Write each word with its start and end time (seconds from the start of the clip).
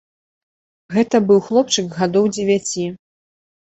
Гэта 0.95 1.21
быў 1.29 1.39
хлопчык 1.51 1.87
гадоў 2.01 2.25
дзевяці. 2.37 2.93